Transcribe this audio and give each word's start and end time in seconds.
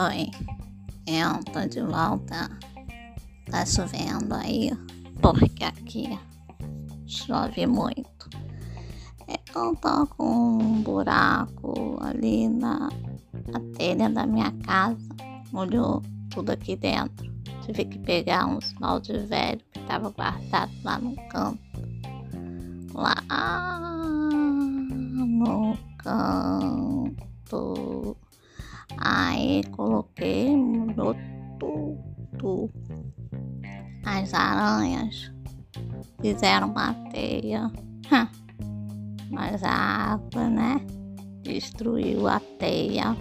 Oi, 0.00 0.30
eu 1.06 1.44
tô 1.52 1.68
de 1.68 1.82
volta. 1.82 2.48
Tá 3.50 3.66
chovendo 3.66 4.34
aí? 4.34 4.70
Porque 5.20 5.62
aqui 5.62 6.18
chove 7.06 7.66
muito. 7.66 8.30
Eu 9.54 9.76
tô 9.76 10.06
com 10.06 10.56
um 10.56 10.80
buraco 10.80 11.98
ali 12.00 12.48
na, 12.48 12.88
telha 13.76 14.08
da 14.08 14.24
minha 14.24 14.50
casa. 14.64 15.06
Molhou 15.52 16.00
tudo 16.30 16.48
aqui 16.48 16.76
dentro. 16.76 17.30
Tive 17.66 17.84
que 17.84 17.98
pegar 17.98 18.46
uns 18.46 18.72
balde 18.80 19.18
velho 19.18 19.60
que 19.70 19.80
tava 19.80 20.08
guardado 20.08 20.72
lá 20.82 20.98
no 20.98 21.14
canto. 21.28 21.60
Lá 22.94 23.16
no 25.26 25.76
canto. 25.98 27.20
Aí 29.40 29.64
coloquei, 29.70 30.54
mudou 30.54 31.16
tudo. 31.58 32.70
As 34.04 34.34
aranhas 34.34 35.32
fizeram 36.20 36.68
uma 36.68 36.92
teia. 37.10 37.72
Mas 39.30 39.64
a 39.64 39.72
água, 40.12 40.46
né? 40.46 40.84
Destruiu 41.40 42.28
a 42.28 42.38
teia. 42.58 43.16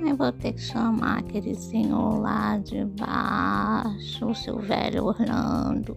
Aí 0.00 0.12
vou 0.14 0.32
ter 0.32 0.54
que 0.54 0.62
chamar 0.62 1.18
aquele 1.18 1.54
senhor 1.54 2.18
lá 2.18 2.56
de 2.56 2.86
baixo, 2.86 4.26
o 4.26 4.34
seu 4.34 4.58
velho 4.58 5.04
Orlando, 5.04 5.94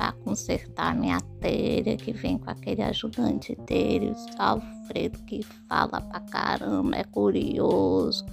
para 0.00 0.12
consertar 0.12 0.96
minha 0.96 1.20
telha, 1.42 1.94
que 1.94 2.10
vem 2.10 2.38
com 2.38 2.50
aquele 2.50 2.80
ajudante 2.80 3.54
dele, 3.66 4.12
o 4.12 4.42
Alfredo, 4.42 5.18
que 5.24 5.42
fala 5.68 6.00
pra 6.00 6.20
caramba, 6.20 6.96
é 6.96 7.04
curioso. 7.04 8.24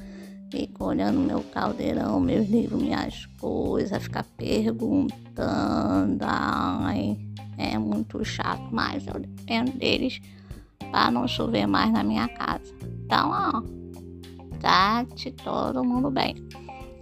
Fica 0.50 0.82
olhando 0.82 1.20
meu 1.20 1.42
caldeirão, 1.52 2.22
meus 2.22 2.48
livros, 2.48 2.82
minhas 2.82 3.26
coisas, 3.38 4.02
fica 4.02 4.24
perguntando. 4.38 6.24
Ai, 6.26 7.18
é 7.58 7.78
muito 7.78 8.24
chato, 8.24 8.70
mas 8.72 9.06
eu 9.06 9.20
dependo 9.20 9.74
deles 9.74 10.22
para 10.90 11.12
não 11.12 11.28
chover 11.28 11.68
mais 11.68 11.92
na 11.92 12.02
minha 12.02 12.30
casa. 12.30 12.64
Então, 13.04 13.30
ó, 13.30 13.62
trate 14.58 15.34
todo 15.34 15.84
mundo 15.84 16.10
bem. 16.10 16.34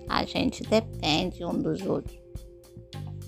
A 0.09 0.25
gente 0.25 0.63
depende 0.63 1.45
um 1.45 1.53
dos 1.53 1.85
outros. 1.85 2.24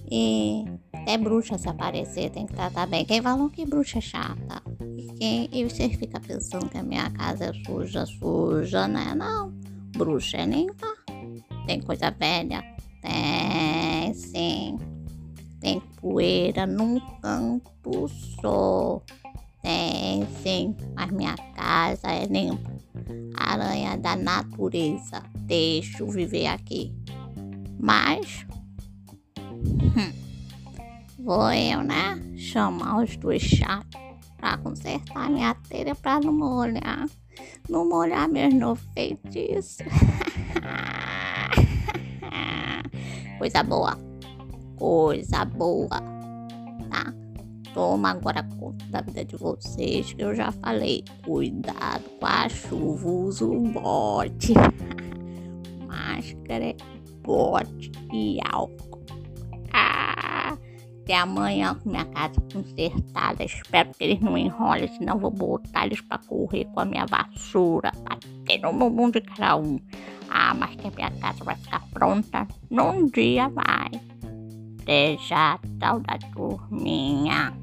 E 0.09 0.65
até 0.93 1.17
bruxa 1.17 1.57
se 1.57 1.67
aparecer 1.67 2.29
tem 2.29 2.45
que 2.45 2.53
tratar 2.53 2.87
bem. 2.87 3.05
Quem 3.05 3.21
falou 3.21 3.49
que 3.49 3.65
bruxa 3.65 3.97
é 3.97 4.01
chata? 4.01 4.61
E, 4.95 5.07
quem, 5.13 5.49
e 5.51 5.63
você 5.63 5.89
fica 5.89 6.19
pensando 6.19 6.69
que 6.69 6.77
a 6.77 6.83
minha 6.83 7.09
casa 7.11 7.45
é 7.45 7.53
suja, 7.65 8.05
suja, 8.05 8.87
né? 8.87 9.13
Não 9.15 9.67
bruxa 9.97 10.37
é 10.37 10.45
limpa. 10.45 10.87
Tem 11.65 11.81
coisa 11.81 12.11
velha? 12.11 12.63
Tem, 13.01 14.13
sim. 14.13 14.77
Tem 15.59 15.81
poeira 15.99 16.65
num 16.65 16.99
canto 17.21 18.07
só. 18.39 19.01
Tem, 19.61 20.25
sim. 20.43 20.75
Mas 20.95 21.11
minha 21.11 21.35
casa 21.55 22.11
é 22.11 22.25
limpa. 22.25 22.71
Aranha 23.35 23.97
da 23.97 24.15
natureza. 24.15 25.23
Deixa 25.35 26.03
eu 26.03 26.09
viver 26.09 26.47
aqui. 26.47 26.93
Mas. 27.79 28.45
Vou 31.19 31.51
eu, 31.51 31.83
né? 31.83 32.21
Chamar 32.37 33.03
os 33.03 33.15
dois 33.17 33.41
chatos 33.41 33.99
pra 34.37 34.57
consertar 34.57 35.29
minha 35.29 35.53
telha 35.67 35.95
pra 35.95 36.19
não 36.19 36.33
molhar 36.33 37.07
não 37.69 37.87
molhar 37.87 38.27
meus 38.29 38.53
novos 38.53 38.83
feitiços. 38.93 39.85
Coisa 43.37 43.63
boa. 43.63 43.97
Coisa 44.77 45.45
boa. 45.45 46.01
Tá? 46.89 47.13
Toma 47.73 48.11
agora 48.11 48.43
conta 48.43 48.85
da 48.85 49.01
vida 49.01 49.25
de 49.25 49.35
vocês, 49.35 50.13
que 50.13 50.23
eu 50.23 50.33
já 50.33 50.51
falei. 50.51 51.03
Cuidado 51.23 52.03
com 52.19 52.25
a 52.25 52.49
chuva, 52.49 53.09
usa 53.09 53.45
o 53.45 53.61
bote. 53.61 54.53
Máscara, 55.87 56.75
bote 57.23 57.91
e 58.11 58.39
álcool 58.49 58.96
até 61.07 61.15
amanhã 61.15 61.73
com 61.73 61.89
minha 61.89 62.03
casa 62.03 62.41
consertada. 62.51 63.45
Espero 63.45 63.91
que 63.97 64.03
eles 64.03 64.19
não 64.19 64.37
enrolem, 64.37 64.89
senão 64.89 65.17
vou 65.17 65.31
botar 65.31 65.85
eles 65.85 66.01
pra 66.01 66.17
correr 66.17 66.65
com 66.65 66.81
a 66.81 66.85
minha 66.85 67.05
vassoura, 67.05 67.91
bater 68.03 68.59
no 68.59 68.73
bumbum 68.73 69.09
de 69.09 69.21
cada 69.21 69.55
um. 69.55 69.79
Ah, 70.29 70.53
mas 70.53 70.75
que 70.75 70.93
minha 70.93 71.09
casa 71.11 71.41
vai 71.45 71.55
ficar 71.55 71.81
pronta 71.93 72.45
num 72.69 73.05
dia 73.05 73.47
vai. 73.47 73.89
Até 74.81 75.17
já, 75.17 75.57
tal 75.79 76.01
da 76.01 76.17
turminha. 76.33 77.53